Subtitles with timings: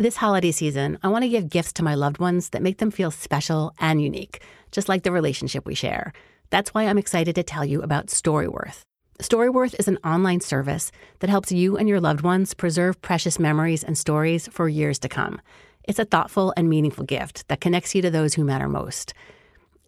[0.00, 2.90] This holiday season, I want to give gifts to my loved ones that make them
[2.90, 4.42] feel special and unique,
[4.72, 6.14] just like the relationship we share.
[6.48, 8.80] That's why I'm excited to tell you about Storyworth.
[9.18, 13.84] Storyworth is an online service that helps you and your loved ones preserve precious memories
[13.84, 15.38] and stories for years to come.
[15.84, 19.12] It's a thoughtful and meaningful gift that connects you to those who matter most.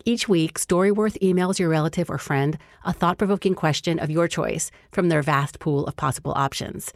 [0.05, 4.71] Each week, Storyworth emails your relative or friend a thought provoking question of your choice
[4.91, 6.93] from their vast pool of possible options.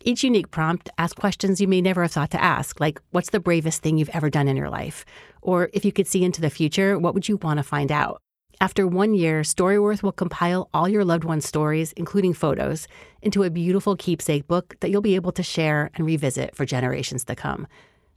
[0.00, 3.40] Each unique prompt asks questions you may never have thought to ask, like what's the
[3.40, 5.04] bravest thing you've ever done in your life?
[5.42, 8.22] Or if you could see into the future, what would you want to find out?
[8.60, 12.86] After one year, Storyworth will compile all your loved one's stories, including photos,
[13.22, 17.24] into a beautiful keepsake book that you'll be able to share and revisit for generations
[17.24, 17.66] to come.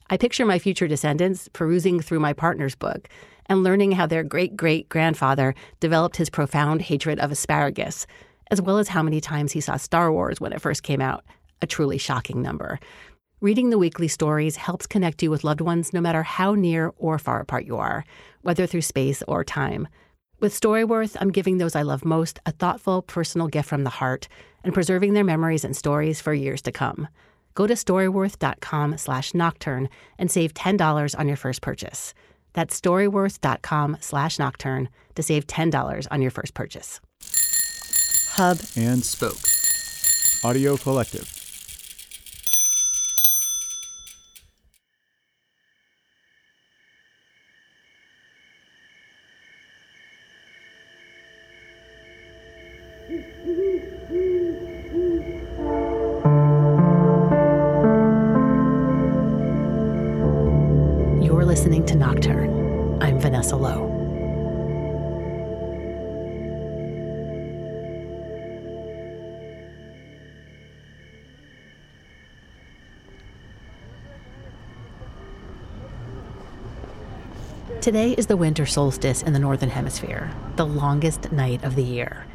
[0.10, 3.08] I picture my future descendants perusing through my partner's book
[3.48, 8.06] and learning how their great great grandfather developed his profound hatred of asparagus,
[8.50, 11.24] as well as how many times he saw Star Wars when it first came out
[11.62, 12.80] a truly shocking number.
[13.42, 17.18] Reading the weekly stories helps connect you with loved ones no matter how near or
[17.18, 18.06] far apart you are,
[18.42, 19.88] whether through space or time.
[20.40, 24.28] With Storyworth, I'm giving those I love most a thoughtful, personal gift from the heart
[24.64, 27.08] and preserving their memories and stories for years to come.
[27.54, 32.14] Go to storyworth.com slash nocturne and save $10 on your first purchase.
[32.54, 37.00] That's storyworth.com slash nocturne to save $10 on your first purchase.
[38.34, 39.38] Hub and Spoke.
[40.44, 41.41] Audio Collective.
[77.82, 82.28] Today is the winter solstice in the Northern Hemisphere, the longest night of the year.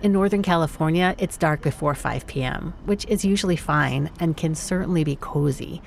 [0.00, 5.02] In Northern California, it's dark before 5 p.m., which is usually fine and can certainly
[5.02, 5.82] be cozy.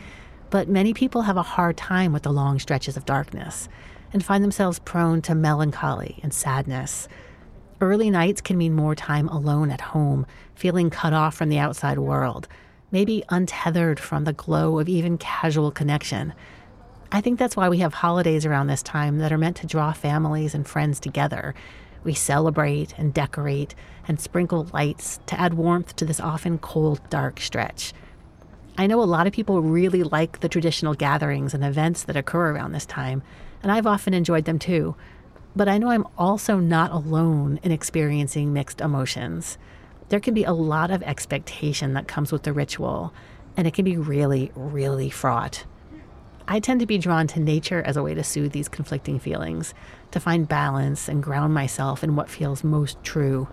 [0.50, 3.70] But many people have a hard time with the long stretches of darkness
[4.12, 7.08] and find themselves prone to melancholy and sadness.
[7.80, 10.26] Early nights can mean more time alone at home,
[10.56, 12.50] feeling cut off from the outside world,
[12.92, 16.34] maybe untethered from the glow of even casual connection.
[17.16, 19.94] I think that's why we have holidays around this time that are meant to draw
[19.94, 21.56] families and friends together.
[22.04, 23.74] We celebrate and decorate
[24.06, 27.94] and sprinkle lights to add warmth to this often cold, dark stretch.
[28.78, 32.52] I know a lot of people really like the traditional gatherings and events that occur
[32.52, 33.24] around this time,
[33.64, 34.98] and I've often enjoyed them too.
[35.56, 39.58] But I know I'm also not alone in experiencing mixed emotions.
[40.10, 43.14] There can be a lot of expectation that comes with the ritual,
[43.56, 45.64] and it can be really, really fraught.
[46.48, 49.74] I tend to be drawn to nature as a way to soothe these conflicting feelings,
[50.12, 53.48] to find balance and ground myself in what feels most true.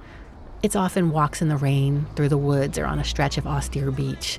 [0.62, 3.90] It's often walks in the rain, through the woods, or on a stretch of austere
[3.90, 4.38] beach.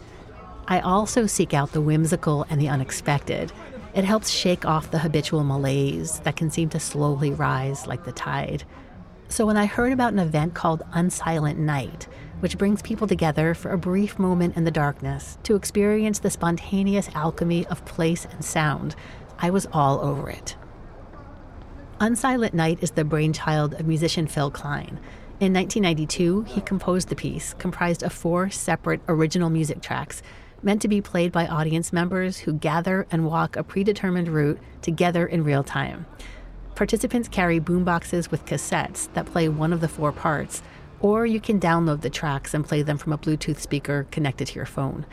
[0.68, 3.52] I also seek out the whimsical and the unexpected.
[3.96, 8.12] It helps shake off the habitual malaise that can seem to slowly rise like the
[8.12, 8.64] tide.
[9.30, 12.08] So when I heard about an event called Unsilent Night,
[12.44, 17.08] which brings people together for a brief moment in the darkness to experience the spontaneous
[17.16, 18.98] alchemy of place and sound,
[19.40, 20.58] I was all over it.
[22.02, 25.00] Unsilent Night is the brainchild of musician Phil Kline.
[25.40, 30.22] In 1992, he composed the piece, comprised of four separate original music tracks
[30.62, 35.26] meant to be played by audience members who gather and walk a predetermined route together
[35.26, 36.06] in real time.
[36.76, 40.62] Participants carry boomboxes with cassettes that play one of the four parts,
[41.04, 44.56] or you can download the tracks and play them from a Bluetooth speaker connected to
[44.56, 45.06] your phone.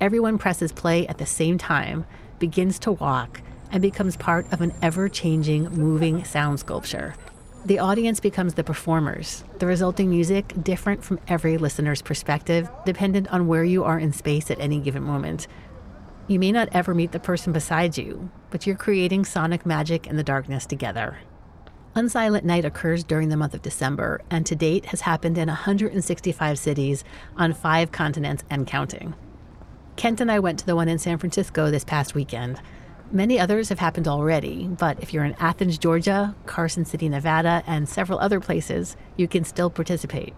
[0.00, 2.06] Everyone presses play at the same time,
[2.38, 3.42] begins to walk,
[3.72, 7.16] and becomes part of an ever changing, moving sound sculpture.
[7.64, 13.48] The audience becomes the performers, the resulting music different from every listener's perspective, dependent on
[13.48, 15.48] where you are in space at any given moment.
[16.28, 20.16] You may not ever meet the person beside you, but you're creating sonic magic in
[20.16, 21.18] the darkness together.
[21.94, 26.58] Unsilent Night occurs during the month of December, and to date has happened in 165
[26.58, 27.04] cities
[27.36, 29.14] on five continents and counting.
[29.94, 32.60] Kent and I went to the one in San Francisco this past weekend.
[33.12, 37.88] Many others have happened already, but if you're in Athens, Georgia, Carson City, Nevada, and
[37.88, 40.34] several other places, you can still participate.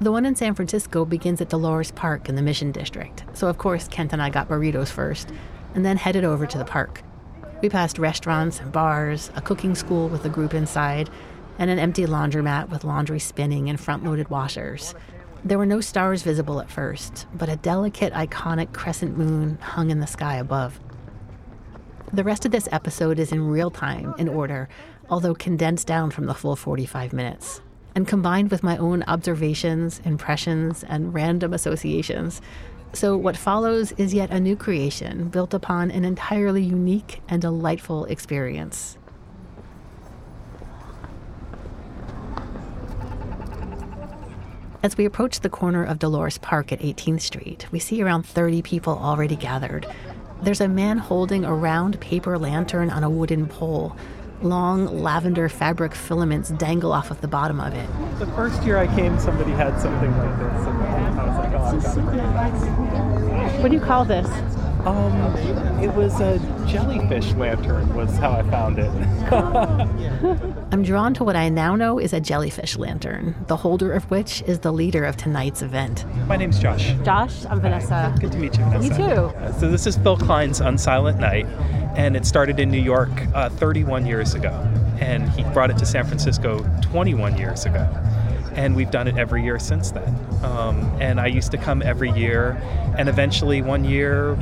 [0.00, 3.58] The one in San Francisco begins at Dolores Park in the Mission District, so of
[3.58, 5.28] course Kent and I got burritos first,
[5.74, 7.02] and then headed over to the park.
[7.62, 11.08] We passed restaurants and bars, a cooking school with a group inside,
[11.60, 14.96] and an empty laundromat with laundry spinning and front loaded washers.
[15.44, 20.00] There were no stars visible at first, but a delicate, iconic crescent moon hung in
[20.00, 20.80] the sky above.
[22.12, 24.68] The rest of this episode is in real time, in order,
[25.08, 27.60] although condensed down from the full 45 minutes.
[27.94, 32.40] And combined with my own observations, impressions, and random associations.
[32.94, 38.04] So, what follows is yet a new creation built upon an entirely unique and delightful
[38.04, 38.98] experience.
[44.82, 48.62] As we approach the corner of Dolores Park at 18th Street, we see around 30
[48.62, 49.86] people already gathered.
[50.42, 53.96] There's a man holding a round paper lantern on a wooden pole.
[54.42, 57.88] Long lavender fabric filaments dangle off of the bottom of it.
[58.18, 61.64] The first year I came, somebody had something like this, and I was like, oh,
[61.64, 63.62] I've got it.
[63.62, 64.26] What do you call this?
[64.84, 65.14] Um,
[65.80, 68.90] it was a jellyfish lantern, was how I found it.
[70.72, 74.42] I'm drawn to what I now know is a jellyfish lantern, the holder of which
[74.42, 76.04] is the leader of tonight's event.
[76.26, 76.94] My name's Josh.
[77.04, 78.12] Josh, I'm Vanessa.
[78.18, 78.88] Good to meet you, Vanessa.
[78.88, 79.20] You too.
[79.36, 81.46] Uh, so this is Phil Kline's Unsilent Night,
[81.96, 84.50] and it started in New York uh, 31 years ago,
[85.00, 87.88] and he brought it to San Francisco 21 years ago
[88.54, 90.14] and we've done it every year since then.
[90.42, 92.60] Um, and I used to come every year,
[92.98, 94.36] and eventually one year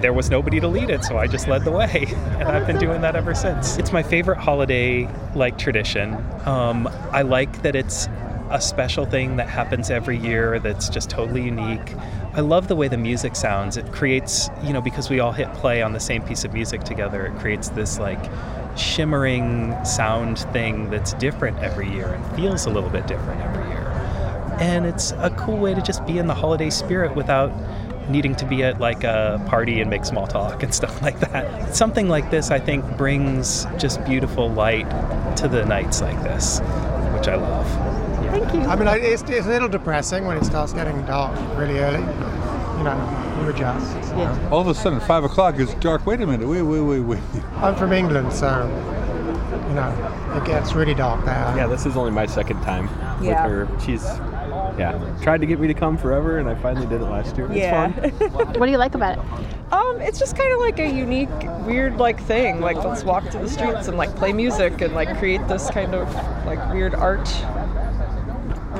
[0.00, 2.06] there was nobody to lead it, so I just led the way,
[2.38, 3.76] and I've been doing that ever since.
[3.78, 6.14] It's my favorite holiday like tradition.
[6.46, 8.08] Um, I like that it's
[8.50, 11.94] a special thing that happens every year that's just totally unique.
[12.38, 13.76] I love the way the music sounds.
[13.76, 16.84] It creates, you know, because we all hit play on the same piece of music
[16.84, 18.30] together, it creates this like
[18.76, 23.88] shimmering sound thing that's different every year and feels a little bit different every year.
[24.60, 27.50] And it's a cool way to just be in the holiday spirit without
[28.08, 31.74] needing to be at like a party and make small talk and stuff like that.
[31.74, 34.88] Something like this, I think, brings just beautiful light
[35.38, 36.60] to the nights like this,
[37.16, 38.07] which I love.
[38.22, 38.32] Yeah.
[38.32, 38.60] Thank you.
[38.62, 42.00] I mean, it's, it's a little depressing when it starts getting dark really early.
[42.00, 43.96] You know, you adjust.
[44.16, 44.48] Yeah.
[44.50, 46.06] All of a sudden, five o'clock is dark.
[46.06, 46.48] Wait a minute.
[46.48, 47.20] Wait, wait, wait, wait.
[47.56, 48.66] I'm from England, so
[49.68, 51.56] you know, it gets really dark there.
[51.56, 52.88] Yeah, this is only my second time
[53.22, 53.46] yeah.
[53.46, 53.80] with her.
[53.84, 54.04] She's
[54.78, 57.52] yeah, tried to get me to come forever, and I finally did it last year.
[57.52, 57.88] Yeah.
[58.28, 59.72] what do you like about it?
[59.72, 61.28] Um, it's just kind of like a unique,
[61.66, 62.60] weird like thing.
[62.60, 65.94] Like let's walk to the streets and like play music and like create this kind
[65.94, 66.12] of
[66.46, 67.28] like weird art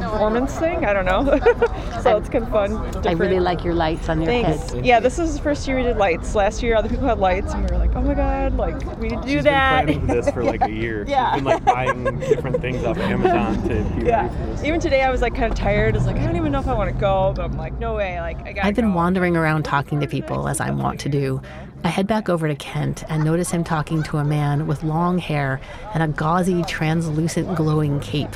[0.08, 0.84] performance thing.
[0.84, 1.24] I don't know.
[2.02, 2.70] so it's kind of fun.
[2.86, 3.06] Different.
[3.06, 4.72] I really like your lights on your Thanks.
[4.72, 4.84] head.
[4.84, 6.34] Yeah, this is the first year we did lights.
[6.34, 9.08] Last year, other people had lights, and we were like, oh my god, like we
[9.08, 9.86] need to do She's that.
[9.86, 11.04] Been planning this for like a year.
[11.08, 11.34] yeah.
[11.34, 14.62] She's been like buying different things off Amazon to be yeah.
[14.64, 15.94] Even today, I was like kind of tired.
[15.94, 17.78] I was like, I don't even know if I want to go, but I'm like,
[17.78, 18.20] no way.
[18.20, 18.64] Like I got.
[18.64, 18.96] I've been go.
[18.96, 21.40] wandering around talking to people as I want to do.
[21.84, 25.18] I head back over to Kent and notice him talking to a man with long
[25.18, 25.60] hair
[25.94, 28.34] and a gauzy, translucent, glowing cape.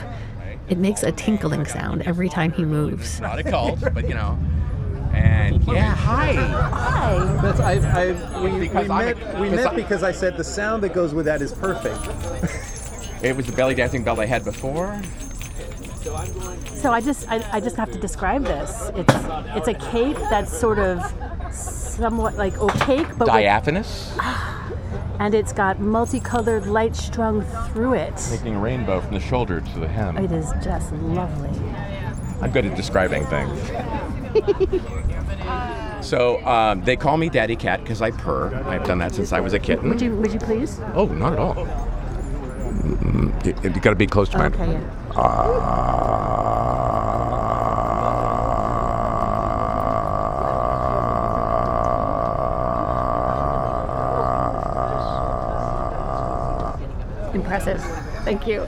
[0.69, 3.21] It makes a tinkling sound every time he moves.
[3.21, 4.39] Not a cult, but you know.
[5.13, 6.33] And yeah, hi.
[6.33, 7.43] Hi.
[7.43, 7.73] That's I.
[7.75, 9.19] I we, we met.
[9.19, 12.01] A, we met because I said the sound that goes with that is perfect.
[13.23, 15.01] it was the belly dancing belt I had before.
[16.75, 18.91] So I just I, I just have to describe this.
[18.95, 19.15] It's
[19.55, 21.03] it's a cape that's sort of
[21.53, 24.15] somewhat like opaque, but diaphanous.
[24.17, 24.25] With,
[25.19, 27.43] and it's got multicolored light strung
[27.73, 28.15] through it.
[28.31, 30.17] Making a rainbow from the shoulder to the hem.
[30.19, 31.51] It is just lovely.
[32.41, 33.59] I'm good at describing things.
[36.05, 38.55] so um, they call me Daddy Cat because I purr.
[38.67, 39.89] I've done that since I was a kitten.
[39.89, 40.81] Would you Would you please?
[40.95, 41.55] Oh, not at all.
[42.83, 44.47] Mm, you, you got to be close to my.
[44.47, 44.73] Okay.
[44.73, 44.81] Yeah.
[45.15, 47.02] Uh,
[57.35, 57.83] impressive.
[58.25, 58.67] Thank you.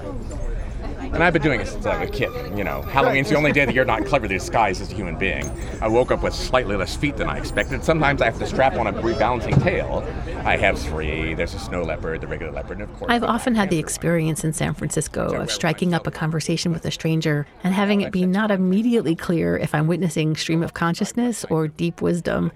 [1.14, 2.30] And I've been doing it since I was a kid.
[2.58, 5.48] You know, Halloween's the only day that you're not cleverly disguised as a human being.
[5.80, 7.84] I woke up with slightly less feet than I expected.
[7.84, 10.04] Sometimes I have to strap on a rebalancing tail.
[10.44, 11.34] I have three.
[11.34, 13.12] There's a snow leopard, the regular leopard, and of course.
[13.12, 16.90] I've often had the experience in San Francisco of striking up a conversation with a
[16.90, 21.68] stranger and having it be not immediately clear if I'm witnessing stream of consciousness or
[21.68, 22.50] deep wisdom.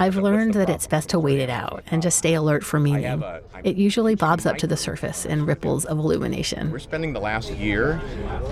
[0.00, 3.22] I've learned that it's best to wait it out and just stay alert for meaning.
[3.64, 6.70] It usually bobs up to the surface in ripples of illumination.
[6.70, 8.00] We're spending the last year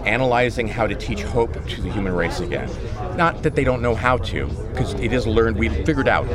[0.04, 2.68] analyzing how to teach hope to the human race again.
[3.16, 6.26] Not that they don't know how to, because it is learned, we figured out.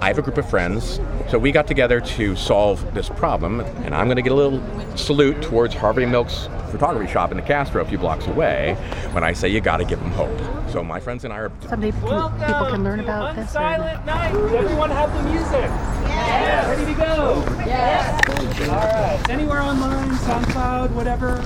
[0.00, 3.94] I have a group of friends, so we got together to solve this problem, and
[3.94, 4.60] I'm going to get a little
[4.96, 8.74] salute towards Harvey Milk's photography shop in the Castro a few blocks away
[9.12, 10.36] when I say you got to give them hope.
[10.70, 11.52] So my friends and I are.
[11.68, 13.50] Someday can, people can learn about this.
[13.52, 14.34] Silent night.
[14.34, 15.70] Everyone have the music?
[16.08, 16.66] Yes.
[16.68, 17.44] Ready to go?
[17.64, 18.68] Yes.
[18.68, 19.30] All right.
[19.30, 21.36] Anywhere online, SoundCloud, whatever.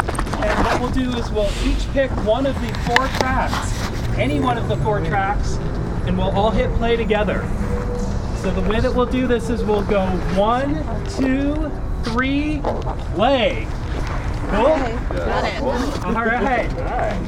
[0.42, 4.56] And what we'll do is we'll each pick one of the four tracks, any one
[4.56, 5.56] of the four tracks,
[6.06, 7.46] and we'll all hit play together.
[8.42, 10.76] So the way that we'll do this is we'll go one,
[11.08, 11.72] two,
[12.04, 12.60] three,
[13.14, 13.66] play.
[14.50, 14.78] Cool?
[14.78, 15.62] Got it.
[16.04, 16.72] All right.
[16.72, 17.18] All right.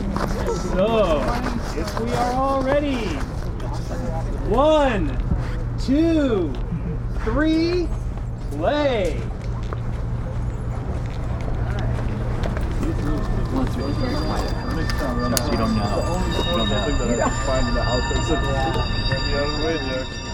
[0.71, 1.21] So,
[1.77, 3.07] if we are all ready.
[4.49, 5.19] One,
[5.81, 6.53] two,
[7.25, 7.89] three,
[8.53, 9.21] play.
[15.51, 15.91] You don't know.
[16.31, 17.17] You
[19.57, 20.30] don't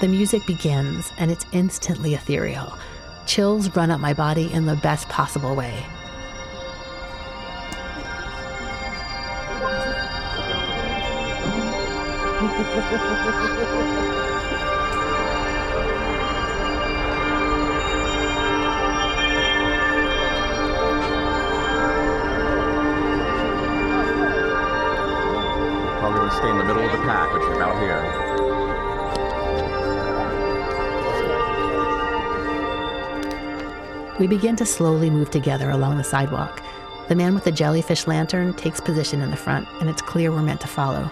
[0.00, 2.72] The music begins, and it's instantly ethereal.
[3.26, 5.84] Chills run up my body in the best possible way.
[25.98, 28.29] Probably stay in the middle of the pack, which is about here.
[34.20, 36.62] We begin to slowly move together along the sidewalk.
[37.08, 40.42] The man with the jellyfish lantern takes position in the front, and it's clear we're
[40.42, 41.10] meant to follow.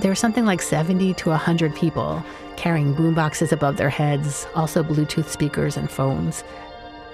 [0.00, 2.20] There are something like 70 to 100 people
[2.56, 6.42] carrying boomboxes above their heads, also Bluetooth speakers and phones.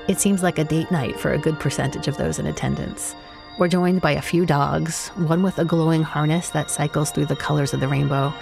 [0.08, 3.14] It seems like a date night for a good percentage of those in attendance.
[3.58, 7.36] We're joined by a few dogs, one with a glowing harness that cycles through the
[7.36, 8.32] colors of the rainbow.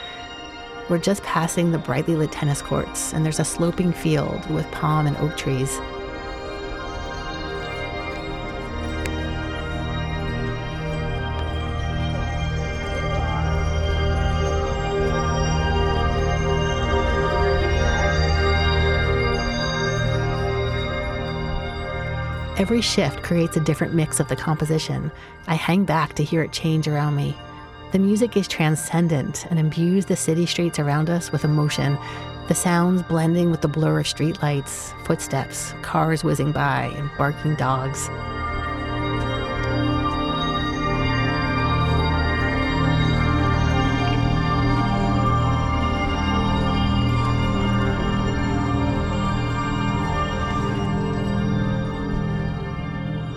[0.89, 5.09] We're just passing the brightly lit tennis courts, and there's a sloping field with palm
[5.09, 5.81] and oak trees.
[22.59, 25.13] Every shift creates a different mix of the composition.
[25.47, 27.37] I hang back to hear it change around me.
[27.93, 31.99] The music is transcendent and imbues the city streets around us with emotion,
[32.49, 38.09] the sounds blending with the blur of streetlights, footsteps, cars whizzing by, and barking dogs.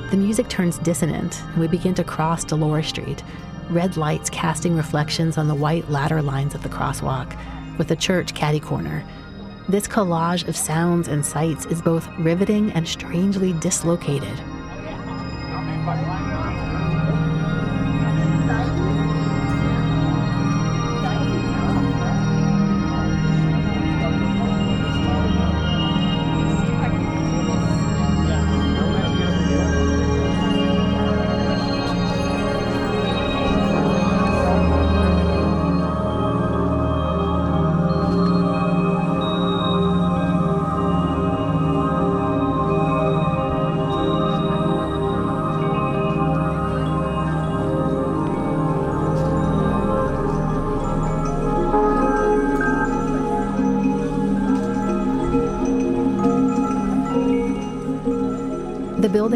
[0.10, 3.24] The music turns dissonant, and we begin to cross Dolores Street,
[3.70, 7.38] red lights casting reflections on the white ladder lines of the crosswalk,
[7.78, 9.06] with the church caddy corner.
[9.68, 14.34] This collage of sounds and sights is both riveting and strangely dislocated.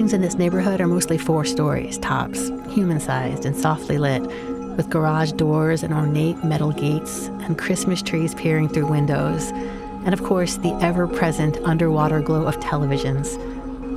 [0.03, 4.21] Buildings in this neighborhood are mostly four stories, tops, human sized and softly lit,
[4.75, 9.51] with garage doors and ornate metal gates and Christmas trees peering through windows.
[10.03, 13.39] And of course, the ever present underwater glow of televisions.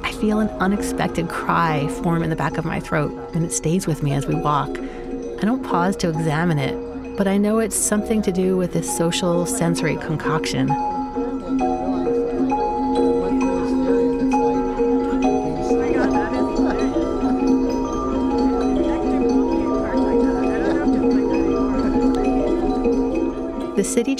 [0.04, 3.88] I feel an unexpected cry form in the back of my throat, and it stays
[3.88, 4.78] with me as we walk.
[4.78, 8.96] I don't pause to examine it, but I know it's something to do with this
[8.96, 10.68] social sensory concoction.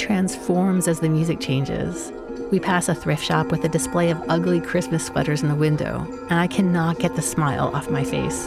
[0.06, 2.12] Transforms as the music changes.
[2.52, 6.06] We pass a thrift shop with a display of ugly Christmas sweaters in the window,
[6.30, 8.46] and I cannot get the smile off my face.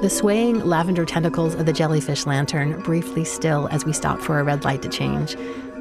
[0.00, 4.44] The swaying lavender tentacles of the jellyfish lantern briefly still as we stop for a
[4.44, 5.36] red light to change.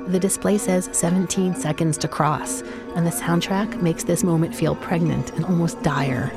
[0.10, 2.64] The display says 17 seconds to cross,
[2.96, 6.32] and the soundtrack makes this moment feel pregnant and almost dire.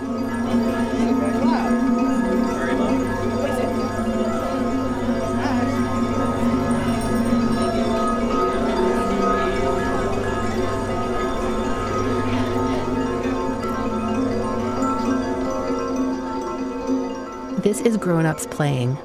[17.62, 18.98] This is grown ups playing,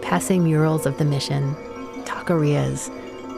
[0.00, 1.54] passing murals of the mission,
[2.06, 2.90] taquerias,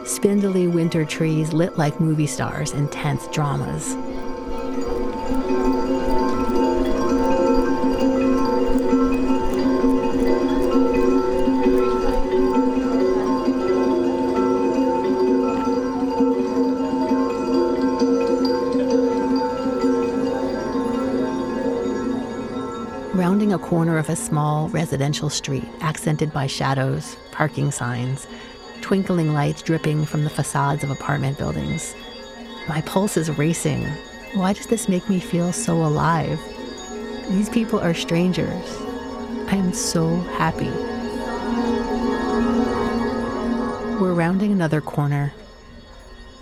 [0.07, 3.95] spindly winter trees lit like movie stars in tense dramas.
[23.13, 28.25] Rounding a corner of a small residential street accented by shadows, parking signs,
[28.87, 31.93] twinkling lights dripping from the facades of apartment buildings.
[32.69, 33.83] My pulse is racing.
[34.33, 36.39] Why does this make me feel so alive?
[37.27, 38.65] These people are strangers.
[39.49, 40.69] I am so happy.
[43.99, 45.33] We're rounding another corner.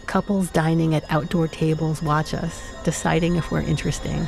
[0.06, 4.28] Couples dining at outdoor tables watch us, deciding if we're interesting.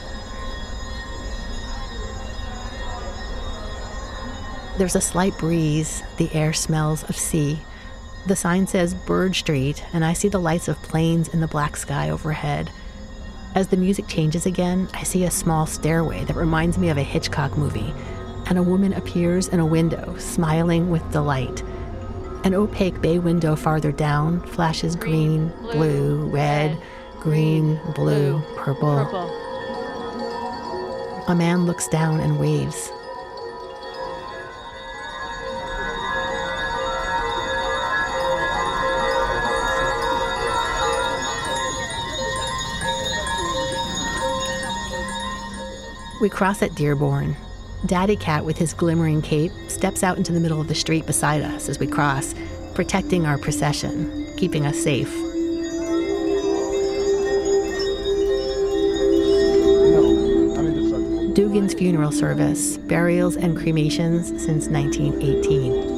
[4.79, 6.01] There's a slight breeze.
[6.17, 7.59] The air smells of sea.
[8.27, 11.77] The sign says Bird Street, and I see the lights of planes in the black
[11.77, 12.69] sky overhead.
[13.55, 17.03] As the music changes again, I see a small stairway that reminds me of a
[17.03, 17.93] Hitchcock movie,
[18.47, 21.63] and a woman appears in a window, smiling with delight.
[22.43, 26.77] An opaque bay window farther down flashes green, blue, red,
[27.21, 28.97] green, blue, purple.
[31.29, 32.91] A man looks down and waves.
[46.27, 47.37] We cross at Dearborn.
[47.85, 51.41] Daddy Cat, with his glimmering cape, steps out into the middle of the street beside
[51.41, 52.35] us as we cross,
[52.75, 55.07] protecting our procession, keeping us safe.
[61.33, 65.96] Duggan's funeral service, burials and cremations since 1918.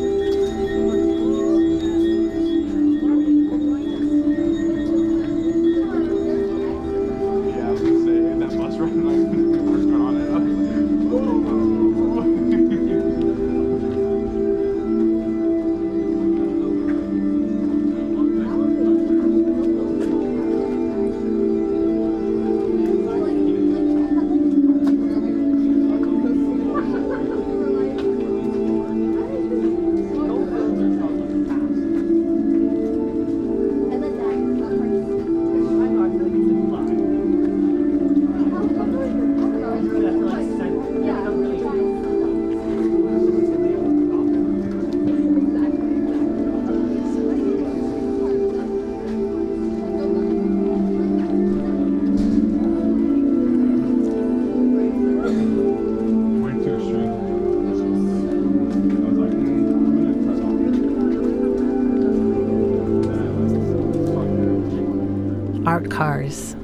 [65.90, 66.56] Cars,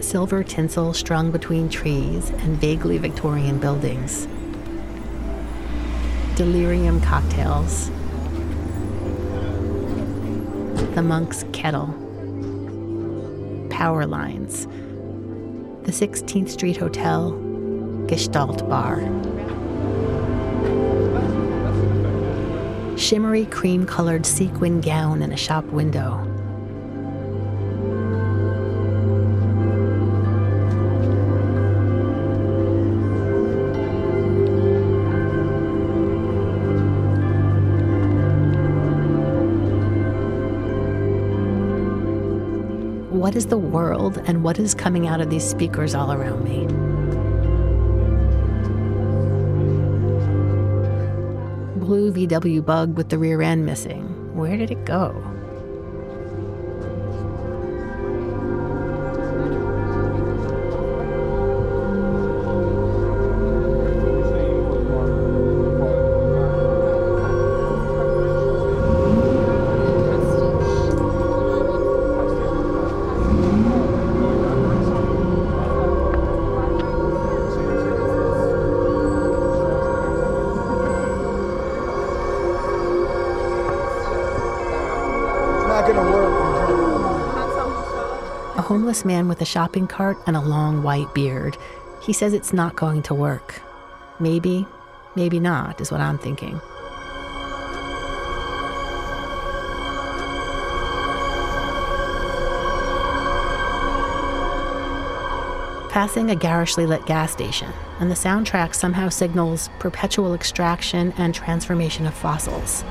[0.00, 4.26] silver tinsel strung between trees and vaguely Victorian buildings,
[6.36, 7.90] delirium cocktails,
[10.94, 11.88] the monk's kettle,
[13.70, 14.66] power lines,
[15.84, 17.32] the 16th Street Hotel,
[18.06, 19.00] Gestalt Bar.
[22.96, 26.31] Shimmery cream colored sequin gown in a shop window.
[43.22, 46.66] What is the world and what is coming out of these speakers all around me?
[51.76, 54.02] Blue VW bug with the rear end missing.
[54.34, 55.12] Where did it go?
[88.92, 91.56] Homeless man with a shopping cart and a long white beard.
[92.02, 93.62] He says it's not going to work.
[94.20, 94.66] Maybe,
[95.16, 96.60] maybe not, is what I'm thinking.
[105.88, 112.04] Passing a garishly lit gas station, and the soundtrack somehow signals perpetual extraction and transformation
[112.06, 112.84] of fossils.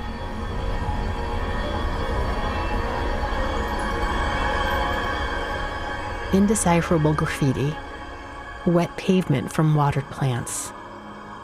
[6.33, 7.75] Indecipherable graffiti,
[8.65, 10.71] wet pavement from watered plants,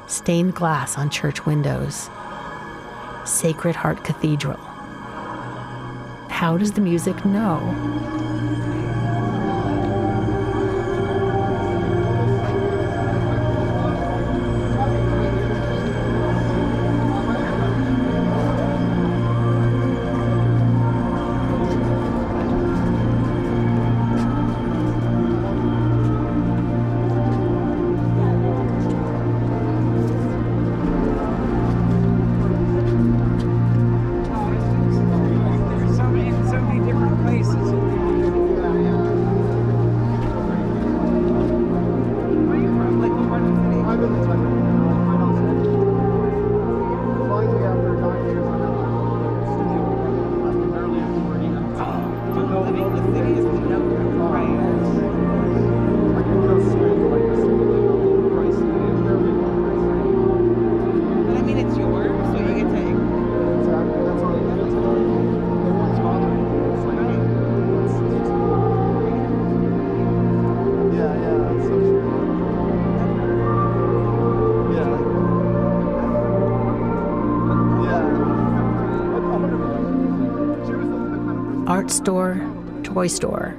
[0.07, 2.09] stained glass on church windows,
[3.25, 4.59] Sacred Heart Cathedral.
[6.29, 7.59] How does the music know?
[82.97, 83.55] Toy store,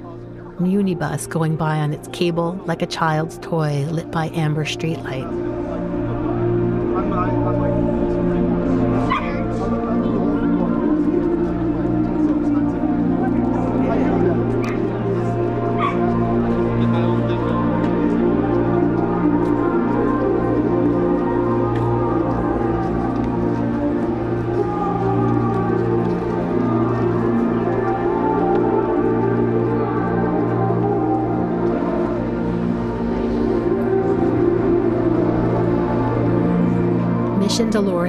[0.59, 5.48] Munibus going by on its cable like a child's toy lit by amber streetlight.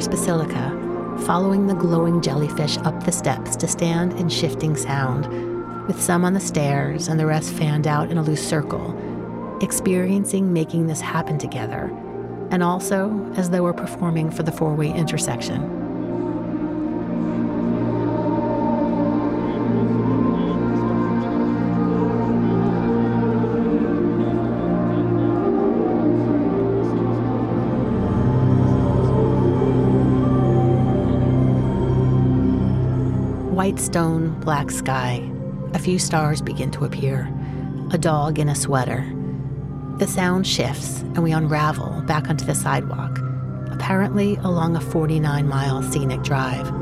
[0.09, 0.71] Basilica,
[1.27, 5.27] following the glowing jellyfish up the steps to stand in shifting sound,
[5.87, 8.97] with some on the stairs and the rest fanned out in a loose circle,
[9.61, 11.91] experiencing making this happen together,
[12.51, 15.80] and also as though we're performing for the four way intersection.
[33.61, 35.23] White stone, black sky.
[35.75, 37.31] A few stars begin to appear.
[37.91, 39.05] A dog in a sweater.
[39.99, 43.19] The sound shifts, and we unravel back onto the sidewalk,
[43.71, 46.80] apparently along a 49 mile scenic drive.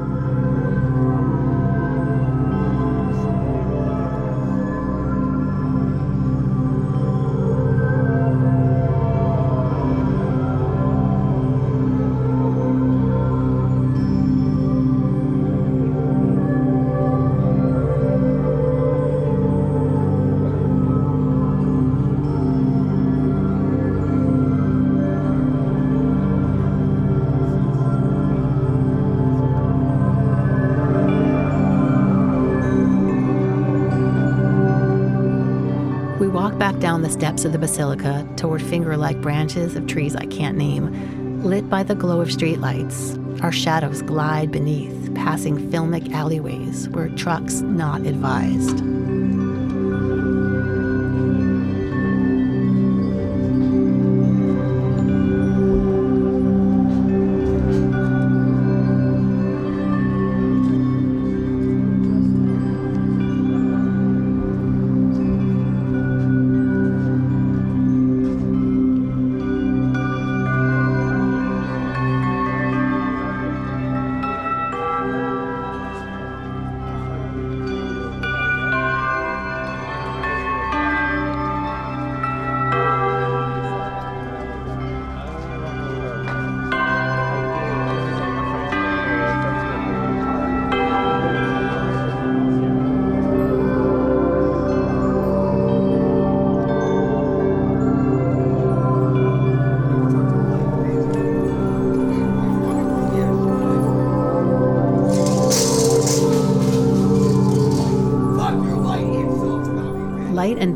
[36.76, 41.42] Down the steps of the basilica toward finger like branches of trees I can't name,
[41.42, 43.42] lit by the glow of streetlights.
[43.42, 48.97] Our shadows glide beneath, passing filmic alleyways where trucks not advised.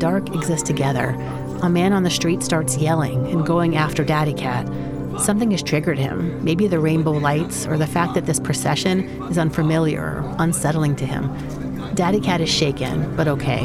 [0.03, 1.11] Dark exist together.
[1.61, 4.67] A man on the street starts yelling and going after Daddy Cat.
[5.17, 6.43] Something has triggered him.
[6.43, 11.05] Maybe the rainbow lights or the fact that this procession is unfamiliar or unsettling to
[11.05, 11.31] him.
[11.95, 13.63] Daddy Cat is shaken, but okay.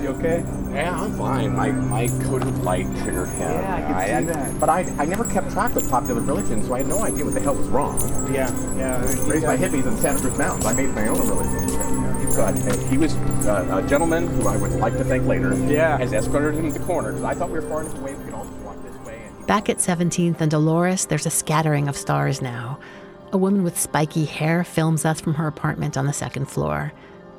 [0.00, 0.44] You okay?
[0.70, 1.54] Yeah, I'm fine.
[1.56, 3.50] My my coat of light triggered him.
[3.50, 4.37] Yeah, I can see had- that.
[4.58, 7.34] But I, I never kept track with popular religion, so I had no idea what
[7.34, 7.98] the hell was wrong.
[8.32, 9.00] Yeah, yeah.
[9.28, 12.34] Raised by hippies in Santa Cruz Mountains, I made my own religion.
[12.34, 13.14] But he was
[13.46, 15.54] uh, a gentleman who I would like to thank later.
[15.66, 15.98] Yeah.
[15.98, 18.24] Has escorted him to the corner because I thought we were far enough away we
[18.24, 19.20] could all just walk this way.
[19.26, 22.78] And Back at 17th and Dolores, there's a scattering of stars now.
[23.32, 26.92] A woman with spiky hair films us from her apartment on the second floor.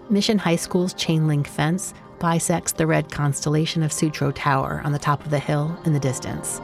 [0.09, 4.99] Mission High School's chain link fence bisects the red constellation of Sutro Tower on the
[4.99, 6.61] top of the hill in the distance.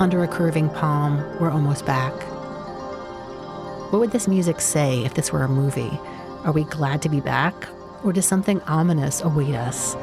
[0.00, 2.14] Under a curving palm, we're almost back.
[3.92, 6.00] What would this music say if this were a movie?
[6.42, 7.68] Are we glad to be back?
[8.02, 9.94] Or does something ominous await us?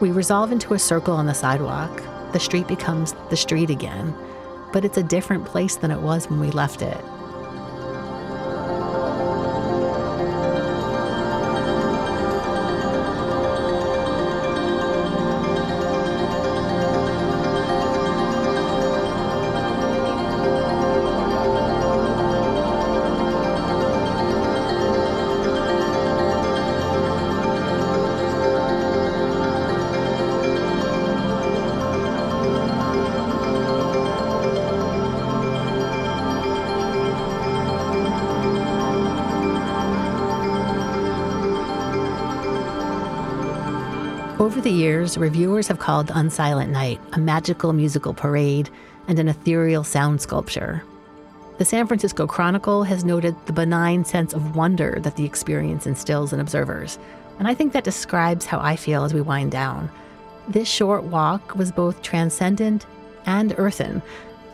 [0.00, 2.02] We resolve into a circle on the sidewalk.
[2.32, 4.14] The street becomes the street again,
[4.72, 7.04] but it's a different place than it was when we left it.
[44.50, 48.68] Over the years, reviewers have called Unsilent Night a magical musical parade
[49.06, 50.82] and an ethereal sound sculpture.
[51.58, 56.32] The San Francisco Chronicle has noted the benign sense of wonder that the experience instills
[56.32, 56.98] in observers,
[57.38, 59.88] and I think that describes how I feel as we wind down.
[60.48, 62.86] This short walk was both transcendent
[63.26, 64.02] and earthen,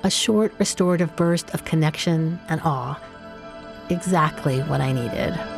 [0.03, 3.01] a short restorative burst of connection and awe.
[3.89, 5.56] Exactly what I needed.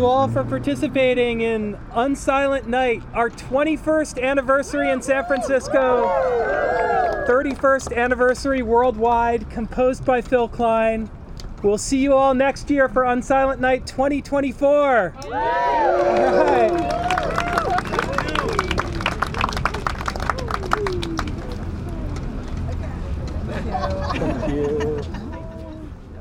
[0.00, 6.06] You all for participating in Unsilent Night, our 21st anniversary in San Francisco,
[7.28, 11.10] 31st anniversary worldwide, composed by Phil Kline.
[11.62, 15.16] We'll see you all next year for Unsilent Night 2024.
[15.22, 16.70] All right.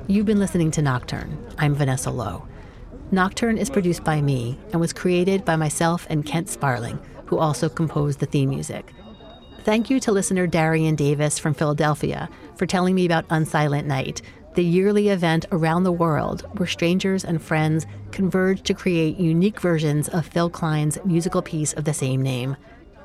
[0.08, 1.38] You've been listening to Nocturne.
[1.58, 2.46] I'm Vanessa Lowe.
[3.12, 7.68] Nocturne is produced by me and was created by myself and Kent Sparling, who also
[7.68, 8.94] composed the theme music.
[9.64, 14.22] Thank you to listener Darian Davis from Philadelphia for telling me about Unsilent Night,
[14.56, 20.08] the yearly event around the world where strangers and friends converge to create unique versions
[20.10, 22.58] of Phil Kline's musical piece of the same name.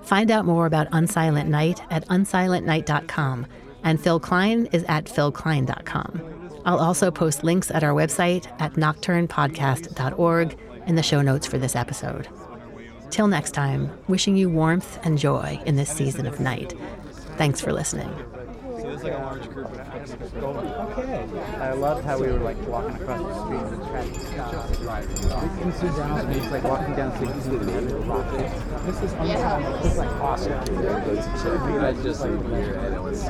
[0.02, 3.46] Find out more about Unsilent Night at unsilentnight.com,
[3.82, 6.43] and Phil Kline is at philkline.com.
[6.64, 11.76] I'll also post links at our website at nocturnepodcast.org in the show notes for this
[11.76, 12.28] episode.
[13.10, 16.74] Till next time, wishing you warmth and joy in this season of night.
[17.36, 18.10] Thanks for listening.
[21.60, 24.80] I loved how we were like walking across the street and the traffic stopped.
[24.80, 28.54] You can see down and it's like walking down 16th and the rockets.
[28.84, 29.82] This is unbelievable.
[29.82, 30.52] This is like awesome.
[31.84, 33.22] I just leave here and it was.